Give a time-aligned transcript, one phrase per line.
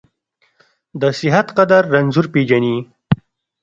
[1.01, 2.77] د صحت قدر رنځور پېژني.